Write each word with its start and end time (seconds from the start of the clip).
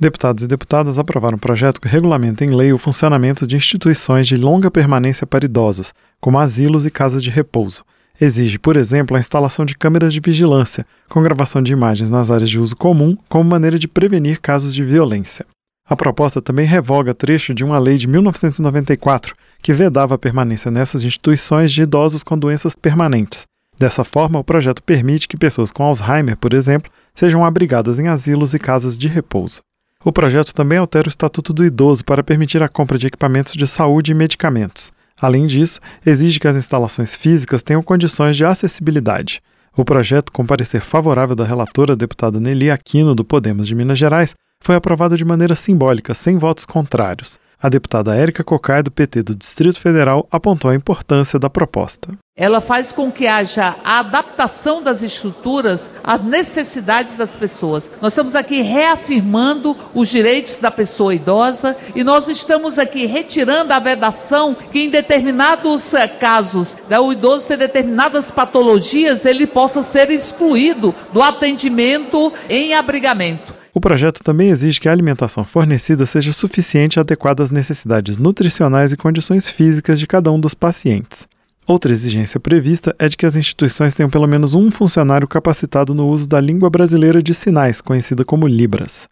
Deputados 0.00 0.44
e 0.44 0.46
deputadas 0.46 0.96
aprovaram 0.96 1.34
um 1.34 1.40
projeto 1.40 1.80
que 1.80 1.88
regulamenta 1.88 2.44
em 2.44 2.54
lei 2.54 2.72
o 2.72 2.78
funcionamento 2.78 3.44
de 3.44 3.56
instituições 3.56 4.28
de 4.28 4.36
longa 4.36 4.70
permanência 4.70 5.26
para 5.26 5.44
idosos, 5.44 5.92
como 6.20 6.38
asilos 6.38 6.86
e 6.86 6.90
casas 6.90 7.20
de 7.20 7.30
repouso. 7.30 7.84
Exige, 8.20 8.60
por 8.60 8.76
exemplo, 8.76 9.16
a 9.16 9.20
instalação 9.20 9.64
de 9.64 9.74
câmeras 9.74 10.12
de 10.12 10.20
vigilância, 10.20 10.86
com 11.08 11.20
gravação 11.20 11.60
de 11.60 11.72
imagens 11.72 12.08
nas 12.10 12.30
áreas 12.30 12.48
de 12.48 12.60
uso 12.60 12.76
comum, 12.76 13.16
como 13.28 13.50
maneira 13.50 13.76
de 13.76 13.88
prevenir 13.88 14.40
casos 14.40 14.72
de 14.72 14.84
violência. 14.84 15.44
A 15.84 15.96
proposta 15.96 16.40
também 16.40 16.64
revoga 16.64 17.12
trecho 17.12 17.52
de 17.52 17.64
uma 17.64 17.80
lei 17.80 17.96
de 17.96 18.06
1994 18.06 19.34
que 19.60 19.72
vedava 19.72 20.14
a 20.14 20.18
permanência 20.18 20.70
nessas 20.70 21.02
instituições 21.02 21.72
de 21.72 21.82
idosos 21.82 22.22
com 22.22 22.38
doenças 22.38 22.76
permanentes. 22.76 23.46
Dessa 23.76 24.04
forma, 24.04 24.38
o 24.38 24.44
projeto 24.44 24.80
permite 24.80 25.26
que 25.26 25.36
pessoas 25.36 25.72
com 25.72 25.82
Alzheimer, 25.82 26.36
por 26.36 26.54
exemplo, 26.54 26.88
sejam 27.16 27.44
abrigadas 27.44 27.98
em 27.98 28.06
asilos 28.06 28.54
e 28.54 28.60
casas 28.60 28.96
de 28.96 29.08
repouso. 29.08 29.60
O 30.08 30.12
projeto 30.12 30.54
também 30.54 30.78
altera 30.78 31.06
o 31.06 31.10
Estatuto 31.10 31.52
do 31.52 31.62
Idoso 31.62 32.02
para 32.02 32.22
permitir 32.22 32.62
a 32.62 32.68
compra 32.68 32.96
de 32.96 33.06
equipamentos 33.06 33.52
de 33.52 33.66
saúde 33.66 34.10
e 34.10 34.14
medicamentos. 34.14 34.90
Além 35.20 35.46
disso, 35.46 35.80
exige 36.06 36.40
que 36.40 36.48
as 36.48 36.56
instalações 36.56 37.14
físicas 37.14 37.62
tenham 37.62 37.82
condições 37.82 38.34
de 38.34 38.42
acessibilidade. 38.42 39.42
O 39.76 39.84
projeto, 39.84 40.32
com 40.32 40.46
parecer 40.46 40.80
favorável 40.80 41.36
da 41.36 41.44
relatora 41.44 41.94
deputada 41.94 42.40
Nelly 42.40 42.70
Aquino, 42.70 43.14
do 43.14 43.22
Podemos 43.22 43.66
de 43.66 43.74
Minas 43.74 43.98
Gerais, 43.98 44.34
foi 44.62 44.76
aprovado 44.76 45.14
de 45.14 45.26
maneira 45.26 45.54
simbólica, 45.54 46.14
sem 46.14 46.38
votos 46.38 46.64
contrários. 46.64 47.38
A 47.60 47.68
deputada 47.68 48.16
Érica 48.16 48.42
Cocai, 48.42 48.82
do 48.82 48.90
PT 48.90 49.24
do 49.24 49.34
Distrito 49.34 49.78
Federal, 49.78 50.26
apontou 50.32 50.70
a 50.70 50.74
importância 50.74 51.38
da 51.38 51.50
proposta. 51.50 52.16
Ela 52.38 52.60
faz 52.60 52.92
com 52.92 53.10
que 53.10 53.26
haja 53.26 53.74
a 53.82 53.98
adaptação 53.98 54.80
das 54.80 55.02
estruturas 55.02 55.90
às 56.04 56.22
necessidades 56.22 57.16
das 57.16 57.36
pessoas. 57.36 57.90
Nós 58.00 58.12
estamos 58.12 58.36
aqui 58.36 58.62
reafirmando 58.62 59.76
os 59.92 60.08
direitos 60.08 60.58
da 60.58 60.70
pessoa 60.70 61.12
idosa 61.12 61.76
e 61.96 62.04
nós 62.04 62.28
estamos 62.28 62.78
aqui 62.78 63.06
retirando 63.06 63.74
a 63.74 63.80
vedação 63.80 64.54
que 64.54 64.78
em 64.78 64.88
determinados 64.88 65.92
eh, 65.92 66.06
casos, 66.06 66.76
né, 66.88 67.00
o 67.00 67.12
idoso 67.12 67.48
ter 67.48 67.56
determinadas 67.56 68.30
patologias, 68.30 69.24
ele 69.24 69.44
possa 69.44 69.82
ser 69.82 70.08
excluído 70.08 70.94
do 71.12 71.20
atendimento 71.20 72.32
em 72.48 72.72
abrigamento. 72.72 73.52
O 73.74 73.80
projeto 73.80 74.22
também 74.22 74.50
exige 74.50 74.80
que 74.80 74.88
a 74.88 74.92
alimentação 74.92 75.44
fornecida 75.44 76.06
seja 76.06 76.32
suficiente 76.32 76.96
e 76.96 77.00
adequada 77.00 77.42
às 77.42 77.50
necessidades 77.50 78.16
nutricionais 78.16 78.92
e 78.92 78.96
condições 78.96 79.50
físicas 79.50 79.98
de 79.98 80.06
cada 80.06 80.30
um 80.30 80.38
dos 80.38 80.54
pacientes. 80.54 81.26
Outra 81.68 81.92
exigência 81.92 82.40
prevista 82.40 82.96
é 82.98 83.06
de 83.10 83.14
que 83.14 83.26
as 83.26 83.36
instituições 83.36 83.92
tenham 83.92 84.08
pelo 84.08 84.26
menos 84.26 84.54
um 84.54 84.70
funcionário 84.70 85.28
capacitado 85.28 85.94
no 85.94 86.08
uso 86.08 86.26
da 86.26 86.40
língua 86.40 86.70
brasileira 86.70 87.22
de 87.22 87.34
sinais, 87.34 87.82
conhecida 87.82 88.24
como 88.24 88.48
Libras. 88.48 89.06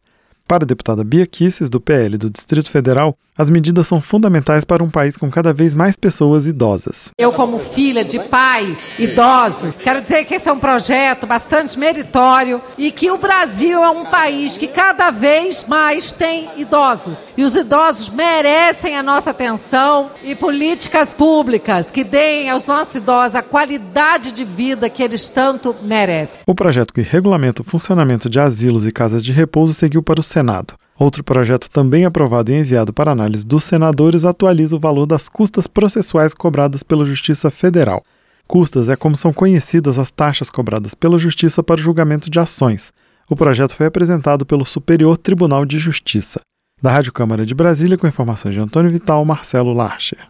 Para 0.48 0.62
a 0.62 0.66
deputada 0.66 1.02
Bia 1.02 1.26
Kisses, 1.26 1.68
do 1.68 1.80
PL 1.80 2.16
do 2.16 2.30
Distrito 2.30 2.70
Federal, 2.70 3.18
as 3.38 3.50
medidas 3.50 3.86
são 3.86 4.00
fundamentais 4.00 4.64
para 4.64 4.82
um 4.82 4.88
país 4.88 5.16
com 5.16 5.30
cada 5.30 5.52
vez 5.52 5.74
mais 5.74 5.94
pessoas 5.94 6.46
idosas. 6.46 7.10
Eu, 7.18 7.32
como 7.32 7.58
filha 7.58 8.02
de 8.02 8.18
pais 8.18 8.98
idosos, 8.98 9.74
quero 9.74 10.00
dizer 10.00 10.24
que 10.24 10.36
esse 10.36 10.48
é 10.48 10.52
um 10.52 10.58
projeto 10.58 11.26
bastante 11.26 11.78
meritório 11.78 12.62
e 12.78 12.90
que 12.90 13.10
o 13.10 13.18
Brasil 13.18 13.84
é 13.84 13.90
um 13.90 14.06
país 14.06 14.56
que 14.56 14.66
cada 14.66 15.10
vez 15.10 15.66
mais 15.66 16.10
tem 16.12 16.48
idosos. 16.56 17.26
E 17.36 17.44
os 17.44 17.54
idosos 17.54 18.08
merecem 18.08 18.96
a 18.96 19.02
nossa 19.02 19.30
atenção 19.30 20.12
e 20.24 20.34
políticas 20.34 21.12
públicas 21.12 21.90
que 21.90 22.04
deem 22.04 22.48
aos 22.48 22.66
nossos 22.66 22.94
idosos 22.94 23.34
a 23.34 23.42
qualidade 23.42 24.32
de 24.32 24.44
vida 24.44 24.88
que 24.88 25.02
eles 25.02 25.28
tanto 25.28 25.76
merecem. 25.82 26.40
O 26.46 26.54
projeto 26.54 26.94
que 26.94 27.02
regulamenta 27.02 27.60
o 27.60 27.64
funcionamento 27.64 28.30
de 28.30 28.40
asilos 28.40 28.86
e 28.86 28.92
casas 28.92 29.22
de 29.22 29.32
repouso 29.32 29.74
seguiu 29.74 30.02
para 30.02 30.20
o 30.20 30.22
Senado. 30.36 30.74
Outro 30.98 31.24
projeto 31.24 31.70
também 31.70 32.04
aprovado 32.04 32.52
e 32.52 32.54
enviado 32.54 32.92
para 32.92 33.10
análise 33.10 33.46
dos 33.46 33.64
senadores 33.64 34.22
atualiza 34.22 34.76
o 34.76 34.78
valor 34.78 35.06
das 35.06 35.30
custas 35.30 35.66
processuais 35.66 36.34
cobradas 36.34 36.82
pela 36.82 37.06
Justiça 37.06 37.50
Federal. 37.50 38.02
Custas 38.46 38.90
é 38.90 38.96
como 38.96 39.16
são 39.16 39.32
conhecidas 39.32 39.98
as 39.98 40.10
taxas 40.10 40.50
cobradas 40.50 40.94
pela 40.94 41.18
Justiça 41.18 41.62
para 41.62 41.80
o 41.80 41.82
julgamento 41.82 42.28
de 42.28 42.38
ações. 42.38 42.92
O 43.30 43.34
projeto 43.34 43.74
foi 43.74 43.86
apresentado 43.86 44.44
pelo 44.44 44.64
Superior 44.64 45.16
Tribunal 45.16 45.64
de 45.64 45.78
Justiça. 45.78 46.40
Da 46.82 46.92
Rádio 46.92 47.14
Câmara 47.14 47.46
de 47.46 47.54
Brasília, 47.54 47.96
com 47.96 48.06
informações 48.06 48.54
de 48.54 48.60
Antônio 48.60 48.90
Vital, 48.90 49.24
Marcelo 49.24 49.72
Larcher. 49.72 50.18